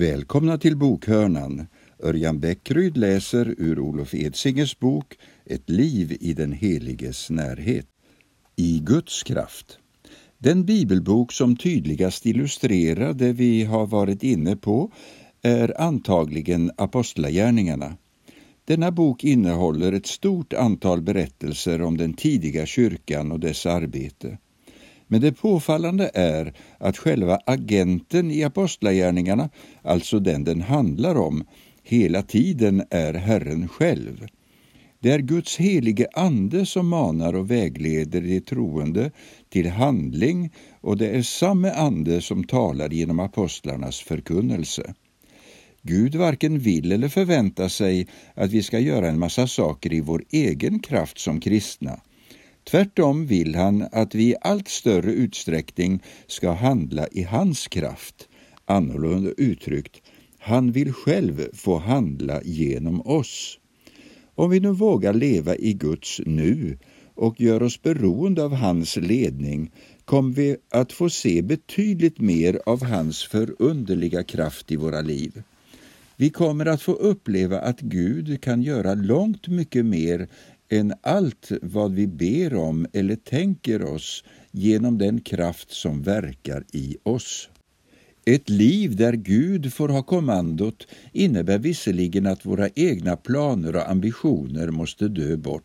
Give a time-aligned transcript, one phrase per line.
[0.00, 1.66] Välkomna till bokhörnan.
[2.02, 7.86] Örjan Bäckryd läser ur Olof Edsingers bok Ett liv i den heliges närhet.
[8.56, 9.78] I Guds kraft.
[10.38, 14.92] Den bibelbok som tydligast illustrerar det vi har varit inne på
[15.42, 17.96] är antagligen Apostlagärningarna.
[18.64, 24.38] Denna bok innehåller ett stort antal berättelser om den tidiga kyrkan och dess arbete.
[25.12, 29.50] Men det påfallande är att själva agenten i apostlagärningarna,
[29.82, 31.44] alltså den den handlar om,
[31.82, 34.26] hela tiden är Herren själv.
[35.00, 39.10] Det är Guds helige Ande som manar och vägleder de troende
[39.48, 44.94] till handling och det är samma Ande som talar genom apostlarnas förkunnelse.
[45.82, 50.24] Gud varken vill eller förväntar sig att vi ska göra en massa saker i vår
[50.30, 52.00] egen kraft som kristna.
[52.70, 58.28] Tvärtom vill han att vi i allt större utsträckning ska handla i hans kraft.
[58.64, 60.02] Annorlunda uttryckt,
[60.38, 63.58] han vill själv få handla genom oss.
[64.34, 66.78] Om vi nu vågar leva i Guds nu
[67.14, 69.70] och gör oss beroende av hans ledning
[70.04, 75.42] kommer vi att få se betydligt mer av hans förunderliga kraft i våra liv.
[76.16, 80.28] Vi kommer att få uppleva att Gud kan göra långt mycket mer
[80.70, 86.96] än allt vad vi ber om eller tänker oss genom den kraft som verkar i
[87.02, 87.48] oss.
[88.24, 94.70] Ett liv där Gud får ha kommandot innebär visserligen att våra egna planer och ambitioner
[94.70, 95.64] måste dö bort.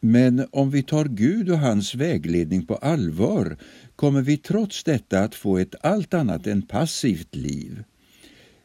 [0.00, 3.56] Men om vi tar Gud och hans vägledning på allvar
[3.96, 7.84] kommer vi trots detta att få ett allt annat än passivt liv.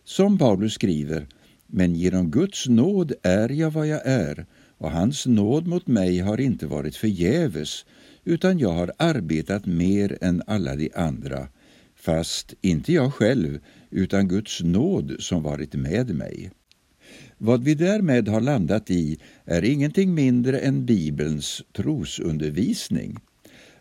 [0.03, 1.27] Som Paulus skriver,
[1.67, 4.45] men genom Guds nåd är jag vad jag är
[4.79, 7.85] och hans nåd mot mig har inte varit förgäves
[8.23, 11.47] utan jag har arbetat mer än alla de andra,
[11.95, 13.59] fast inte jag själv
[13.89, 16.51] utan Guds nåd som varit med mig.
[17.37, 23.17] Vad vi därmed har landat i är ingenting mindre än Bibelns trosundervisning.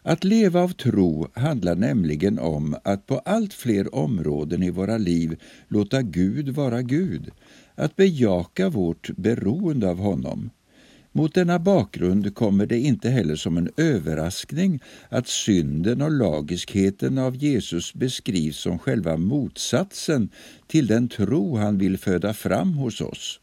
[0.03, 5.41] Att leva av tro handlar nämligen om att på allt fler områden i våra liv
[5.69, 7.31] låta Gud vara Gud,
[7.75, 10.51] att bejaka vårt beroende av honom.
[11.19, 17.37] Mot denna bakgrund kommer det inte heller som en överraskning att synden och lagiskheten av
[17.37, 20.29] Jesus beskrivs som själva motsatsen
[20.67, 23.41] till den tro han vill föda fram hos oss.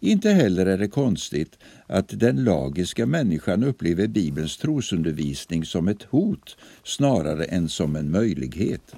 [0.00, 6.56] Inte heller är det konstigt att den lagiska människan upplever Bibelns trosundervisning som ett hot
[6.84, 8.94] snarare än som en möjlighet.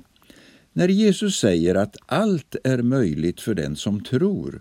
[0.73, 4.61] När Jesus säger att allt är möjligt för den som tror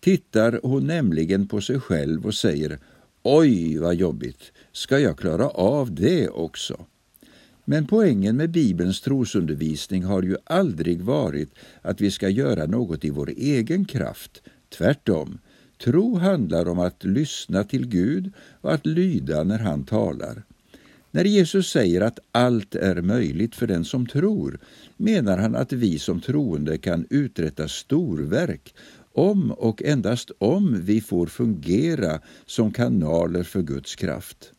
[0.00, 2.78] tittar hon nämligen på sig själv och säger
[3.22, 6.86] Oj, vad jobbigt, ska jag klara av det också?
[7.64, 13.10] Men poängen med Bibelns trosundervisning har ju aldrig varit att vi ska göra något i
[13.10, 14.42] vår egen kraft.
[14.68, 15.38] Tvärtom,
[15.84, 20.42] tro handlar om att lyssna till Gud och att lyda när han talar.
[21.10, 24.58] När Jesus säger att allt är möjligt för den som tror
[24.96, 28.74] menar han att vi som troende kan uträtta storverk
[29.14, 34.52] om och endast om vi får fungera som kanaler för Guds kraft.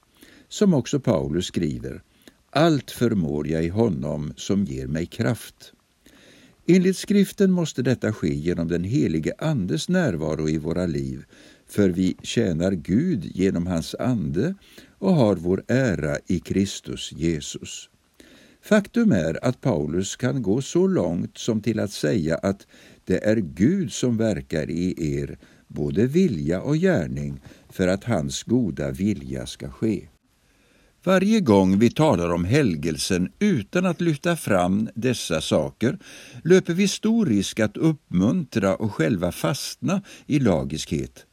[0.48, 2.02] Som också Paulus skriver,
[2.50, 5.74] allt förmår jag i honom som ger mig kraft.
[6.68, 11.26] Enligt skriften måste detta ske genom den helige Andes närvaro i våra liv,
[11.68, 14.56] för vi tjänar Gud genom hans ande
[15.00, 17.90] och har vår ära i Kristus Jesus.
[18.62, 22.68] Faktum är att Paulus kan gå så långt som till att säga att
[23.12, 28.92] det är Gud som verkar i er både vilja och gärning för att hans goda
[28.92, 30.08] vilja ska ske.
[31.04, 36.00] Varje gång vi talar om helgelsen utan att lyfta fram dessa saker
[36.44, 41.26] löper vi stor risk att uppmuntra och själva fastna i lagiskhet.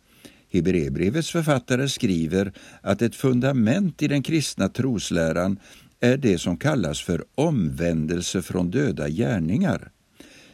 [0.52, 2.52] Hebreerbrevets författare skriver
[2.82, 5.58] att ett fundament i den kristna trosläran
[6.00, 9.90] är det som kallas för omvändelse från döda gärningar.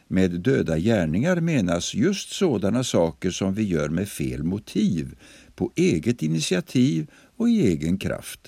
[0.08, 5.14] Med döda gärningar menas just sådana saker som vi gör med fel motiv,
[5.54, 7.06] på eget initiativ
[7.36, 8.40] och i egen kraft.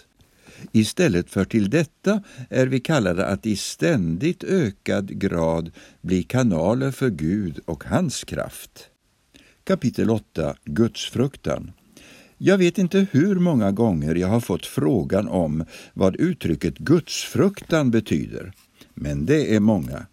[0.73, 5.70] Istället för till detta är vi kallade att i ständigt ökad grad
[6.00, 8.88] bli kanaler för Gud och hans kraft.
[9.64, 11.73] Kapitel 8 Gudsfruktan
[12.38, 15.64] jag vet inte hur många gånger jag har fått frågan om
[15.94, 18.52] vad uttrycket gudsfruktan betyder,
[18.94, 20.06] men det är många.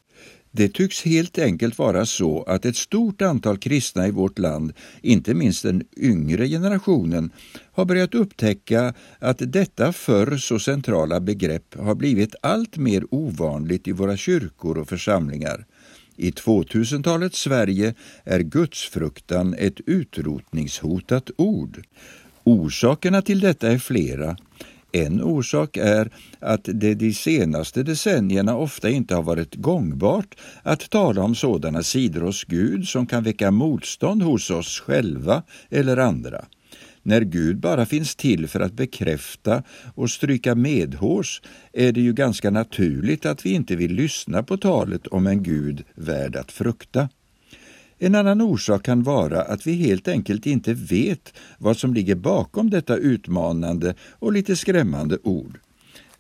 [0.55, 5.33] Det tycks helt enkelt vara så att ett stort antal kristna i vårt land, inte
[5.33, 7.31] minst den yngre generationen,
[7.71, 13.91] har börjat upptäcka att detta förr så centrala begrepp har blivit allt mer ovanligt i
[13.91, 15.65] våra kyrkor och församlingar.
[16.15, 21.83] I 2000-talets Sverige är gudsfruktan ett utrotningshotat ord.
[22.43, 24.37] Orsakerna till detta är flera.
[24.95, 26.09] En orsak är
[26.39, 32.21] att det de senaste decennierna ofta inte har varit gångbart att tala om sådana sidor
[32.21, 36.45] hos Gud som kan väcka motstånd hos oss själva eller andra.
[37.03, 39.63] När Gud bara finns till för att bekräfta
[39.95, 41.41] och stryka medhårs
[41.73, 45.83] är det ju ganska naturligt att vi inte vill lyssna på talet om en Gud
[45.95, 47.09] värd att frukta.
[48.05, 52.69] En annan orsak kan vara att vi helt enkelt inte vet vad som ligger bakom
[52.69, 55.59] detta utmanande och lite skrämmande ord.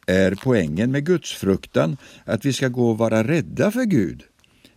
[0.07, 4.23] Är poängen med gudsfruktan att vi ska gå och vara rädda för Gud?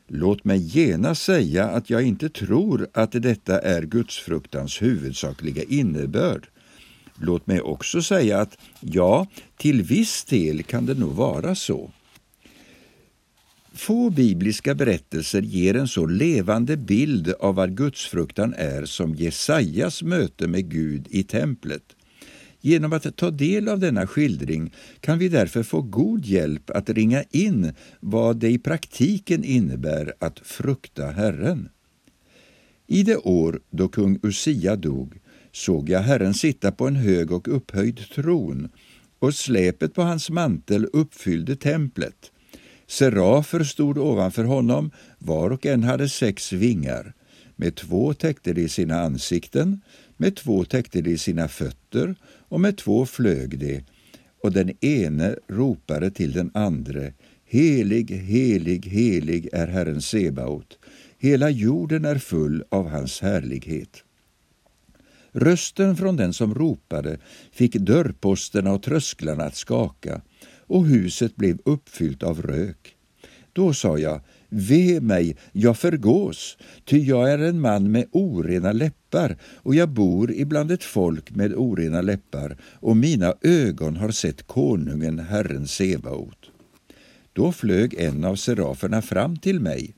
[0.08, 6.48] Låt mig genast säga att jag inte tror att detta är gudsfruktans huvudsakliga innebörd.
[7.20, 9.26] Låt mig också säga att ja,
[9.56, 11.90] till viss del kan det nog vara så.
[13.76, 20.48] Få bibliska berättelser ger en så levande bild av vad gudsfruktan är som Jesajas möte
[20.48, 21.82] med Gud i templet.
[22.60, 27.22] Genom att ta del av denna skildring kan vi därför få god hjälp att ringa
[27.30, 31.68] in vad det i praktiken innebär att frukta Herren.
[32.86, 35.20] I det år då kung Usia dog
[35.52, 38.68] såg jag Herren sitta på en hög och upphöjd tron
[39.18, 42.32] och släpet på hans mantel uppfyllde templet.
[42.86, 47.14] Serafer stod ovanför honom, var och en hade sex vingar.
[47.56, 49.80] Med två täckte de sina ansikten,
[50.16, 52.14] med två täckte de sina fötter
[52.48, 53.84] och med två flög de.
[54.42, 57.12] Och den ene ropade till den andre,
[57.48, 60.78] Helig, helig, helig är Herren Sebaot.
[61.18, 64.04] Hela jorden är full av hans härlighet.
[65.32, 67.18] Rösten från den som ropade
[67.52, 70.20] fick dörrposterna och trösklarna att skaka
[70.66, 72.96] och huset blev uppfyllt av rök.
[73.52, 79.36] Då sa jag, Ve mig, jag förgås, ty jag är en man med orena läppar
[79.42, 85.18] och jag bor ibland ett folk med orena läppar och mina ögon har sett konungen,
[85.18, 86.50] Herren Sebaot.
[87.32, 89.94] Då flög en av seraferna fram till mig.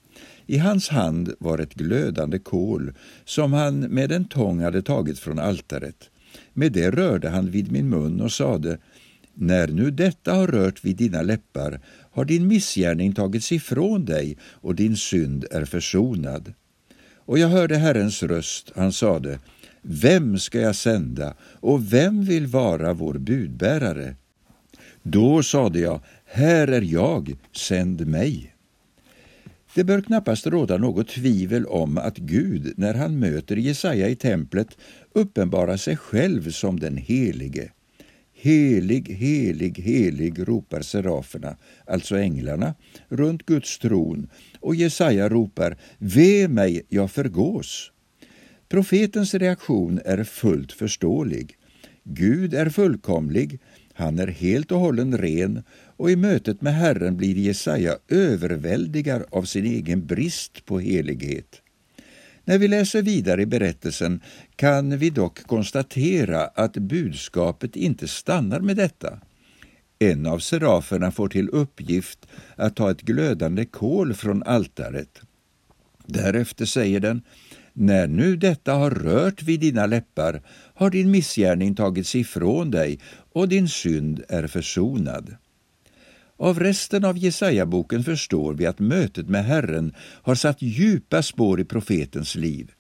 [0.47, 2.93] I hans hand var ett glödande kol
[3.25, 6.11] som han med en tång hade tagit från altaret.
[6.53, 8.79] Med det rörde han vid min mun och sade
[9.39, 11.81] när nu detta har rört vid dina läppar
[12.11, 16.55] har din missgärning tagits ifrån dig och din synd är försonad.
[17.17, 19.39] Och jag hörde Herrens röst, han sade,
[19.83, 24.15] Vem ska jag sända och vem vill vara vår budbärare?
[25.03, 28.55] Då sade jag, Här är jag, sänd mig.
[29.75, 34.69] Det bör knappast råda något tvivel om att Gud, när han möter Jesaja i templet,
[35.13, 37.73] uppenbarar sig själv som den Helige.
[38.41, 41.57] Helig, helig, helig, ropar seraferna,
[41.87, 42.75] alltså änglarna,
[43.09, 44.29] runt Guds tron
[44.61, 47.93] och Jesaja ropar Ve mig, jag förgås.
[48.69, 51.57] Profetens reaktion är fullt förståelig.
[52.05, 53.61] Gud är fullkomlig,
[53.93, 55.63] han är helt och hållen ren
[55.97, 61.63] och i mötet med Herren blir Jesaja överväldigad av sin egen brist på helighet.
[62.49, 64.21] När vi läser vidare i berättelsen
[64.57, 69.21] kan vi dock konstatera att budskapet inte stannar med detta.
[69.99, 75.21] En av seraferna får till uppgift att ta ett glödande kol från altaret.
[76.07, 77.23] Därefter säger den
[77.73, 80.43] när nu detta har rört vid dina läppar
[80.75, 82.99] har din missgärning tagits ifrån dig
[83.33, 85.37] och din synd är försonad.
[86.41, 91.65] Av resten av Jesaja-boken förstår vi att mötet med Herren har satt djupa spår i
[91.65, 92.71] profetens liv.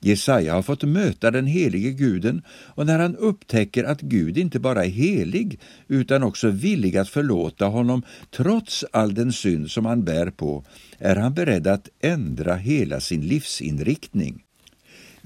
[0.00, 4.84] Jesaja har fått möta den helige guden och när han upptäcker att Gud inte bara
[4.84, 10.30] är helig utan också villig att förlåta honom trots all den synd som han bär
[10.30, 10.64] på
[10.98, 14.43] är han beredd att ändra hela sin livsinriktning.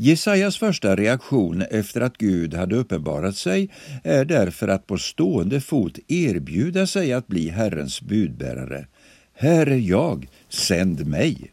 [0.01, 3.71] Jesajas första reaktion efter att Gud hade uppenbarat sig
[4.05, 8.87] är därför att på stående fot erbjuda sig att bli Herrens budbärare.
[9.35, 11.53] Här är jag, sänd mig.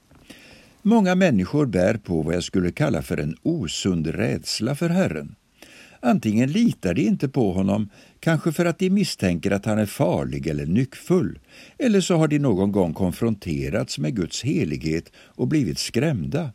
[0.81, 5.35] Många människor bär på vad jag skulle kalla för en osund rädsla för Herren.
[5.99, 10.47] Antingen litar de inte på honom, kanske för att de misstänker att han är farlig
[10.47, 11.39] eller nyckfull,
[11.77, 16.51] eller så har de någon gång konfronterats med Guds helighet och blivit skrämda.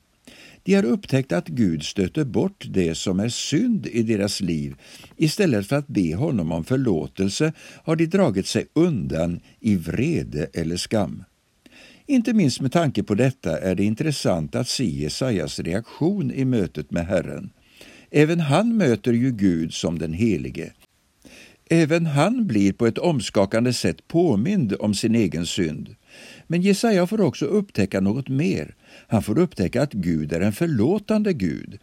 [0.70, 4.74] De har upptäckt att Gud stöter bort det som är synd i deras liv.
[5.16, 7.52] Istället för att be honom om förlåtelse
[7.84, 11.24] har de dragit sig undan i vrede eller skam.
[12.06, 16.90] Inte minst med tanke på detta är det intressant att se Jesajas reaktion i mötet
[16.90, 17.50] med Herren.
[18.10, 20.72] Även han möter ju Gud som den helige.
[21.70, 25.94] Även han blir på ett omskakande sätt påmind om sin egen synd.
[26.46, 28.74] Men Jesaja får också upptäcka något mer.
[29.06, 31.78] Han får upptäcka att Gud är en förlåtande Gud.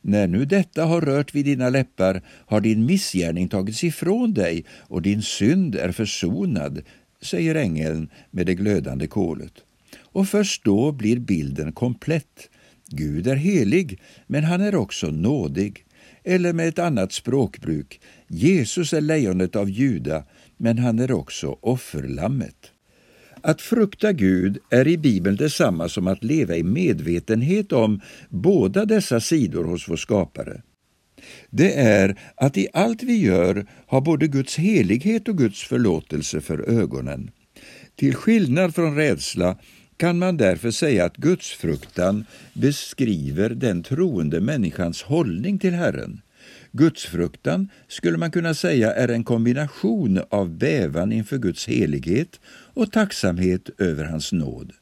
[0.00, 5.02] När nu detta har rört vid dina läppar har din missgärning tagits ifrån dig och
[5.02, 6.82] din synd är försonad,
[7.22, 9.52] säger ängeln med det glödande kolet.
[10.00, 12.50] Och först då blir bilden komplett.
[12.86, 15.84] Gud är helig, men han är också nådig.
[16.24, 20.24] Eller med ett annat språkbruk, Jesus är lejonet av Juda,
[20.56, 22.72] men han är också offerlammet.
[23.42, 29.20] Att frukta Gud är i Bibeln detsamma som att leva i medvetenhet om båda dessa
[29.20, 30.62] sidor hos vår skapare.
[31.50, 36.70] Det är att i allt vi gör ha både Guds helighet och Guds förlåtelse för
[36.70, 37.30] ögonen.
[37.96, 39.58] Till skillnad från rädsla
[39.96, 46.20] kan man därför säga att gudsfruktan beskriver den troende människans hållning till Herren.
[46.72, 52.40] Gudsfruktan skulle man kunna säga är en kombination av bävan inför Guds helighet
[52.74, 54.72] och tacksamhet över hans nåd.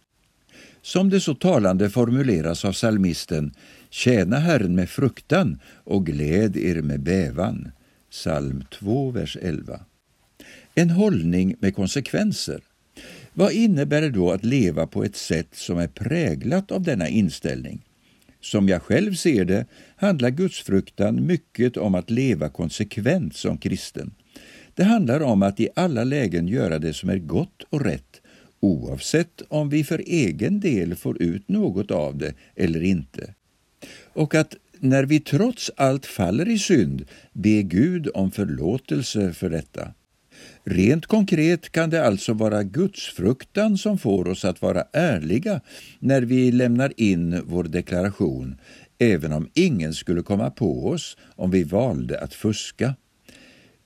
[0.83, 3.55] Som det så talande formuleras av salmisten
[3.91, 7.71] Tjäna Herren med fruktan och gläd er med bävan.
[8.11, 9.81] Psalm 2, vers 11.
[10.75, 12.61] En hållning med konsekvenser.
[13.33, 17.85] Vad innebär det då att leva på ett sätt som är präglat av denna inställning?
[18.41, 19.67] Som jag själv ser det
[19.97, 24.15] handlar gudsfruktan mycket om att leva konsekvent som kristen.
[24.75, 28.21] Det handlar om att i alla lägen göra det som är gott och rätt,
[28.61, 33.35] oavsett om vi för egen del får ut något av det eller inte.
[34.13, 39.95] Och att när vi trots allt faller i synd, be Gud om förlåtelse för detta.
[40.65, 45.61] Rent konkret kan det alltså vara gudsfruktan som får oss att vara ärliga
[45.99, 48.57] när vi lämnar in vår deklaration,
[48.99, 52.95] även om ingen skulle komma på oss om vi valde att fuska.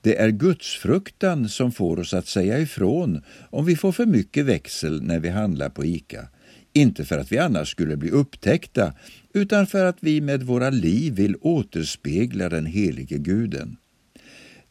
[0.01, 5.03] Det är gudsfruktan som får oss att säga ifrån om vi får för mycket växel
[5.03, 6.27] när vi handlar på ICA.
[6.73, 8.93] Inte för att vi annars skulle bli upptäckta,
[9.33, 13.77] utan för att vi med våra liv vill återspegla den helige Guden.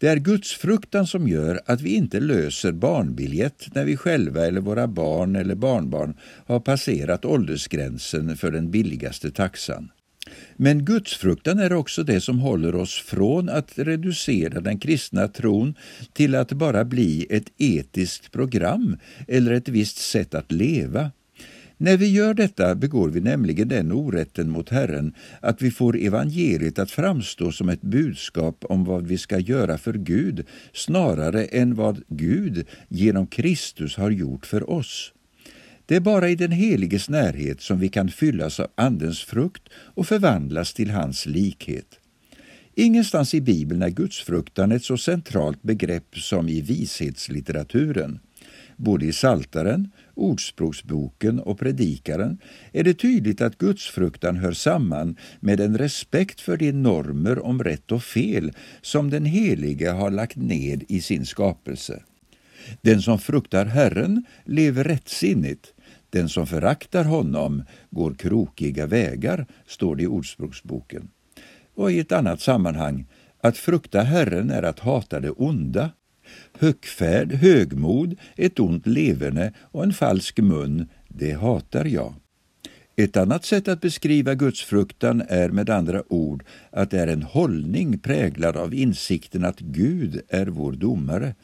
[0.04, 4.86] Det är gudsfruktan som gör att vi inte löser barnbiljett när vi själva eller våra
[4.86, 6.14] barn eller barnbarn
[6.46, 9.90] har passerat åldersgränsen för den billigaste taxan.
[10.56, 15.74] Men gudsfruktan är också det som håller oss från att reducera den kristna tron
[16.12, 18.96] till att bara bli ett etiskt program
[19.28, 21.10] eller ett visst sätt att leva.
[21.84, 26.78] När vi gör detta begår vi nämligen den orätten mot Herren att vi får evangeliet
[26.78, 32.02] att framstå som ett budskap om vad vi ska göra för Gud snarare än vad
[32.08, 35.12] Gud genom Kristus har gjort för oss.
[35.86, 40.06] Det är bara i den heliges närhet som vi kan fyllas av Andens frukt och
[40.06, 42.00] förvandlas till hans likhet.
[42.74, 48.18] Ingenstans i Bibeln är gudsfruktan ett så centralt begrepp som i vishetslitteraturen.
[48.76, 52.38] Både i Saltaren, Ordspråksboken och Predikaren
[52.72, 57.92] är det tydligt att gudsfruktan hör samman med en respekt för de normer om rätt
[57.92, 58.52] och fel
[58.82, 62.02] som den helige har lagt ned i sin skapelse.
[62.80, 65.72] Den som fruktar Herren lever rättsinnigt,
[66.10, 71.08] den som föraktar honom går krokiga vägar, står det i Ordspråksboken.
[71.74, 73.06] Och i ett annat sammanhang,
[73.40, 75.90] att frukta Herren är att hata det onda.
[76.58, 82.14] Högfärd, högmod, ett ont leverne och en falsk mun, det hatar jag.
[82.96, 87.98] Ett annat sätt att beskriva gudsfruktan är med andra ord att det är en hållning
[87.98, 91.34] präglad av insikten att Gud är vår domare,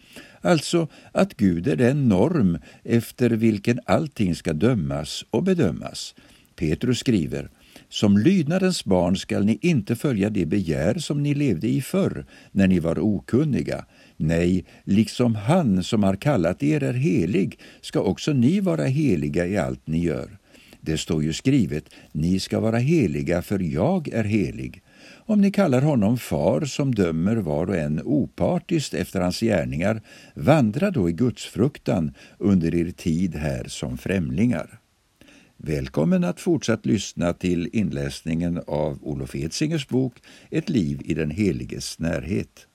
[0.40, 6.14] Alltså att Gud är den norm efter vilken allting ska dömas och bedömas.
[6.56, 7.50] Petrus skriver
[7.88, 12.66] som lydnadens barn skall ni inte följa det begär som ni levde i förr, när
[12.66, 13.84] ni var okunniga.
[14.22, 19.56] Nej, liksom han som har kallat er är helig, ska också ni vara heliga i
[19.56, 20.38] allt ni gör.
[20.80, 24.82] Det står ju skrivet, ni ska vara heliga, för jag är helig.
[25.12, 30.02] Om ni kallar honom far som dömer var och en opartiskt efter hans gärningar,
[30.34, 34.80] vandra då i gudsfruktan under er tid här som främlingar.
[35.56, 41.98] Välkommen att fortsatt lyssna till inläsningen av Olof Edsingers bok Ett liv i den heliges
[41.98, 42.66] närhet.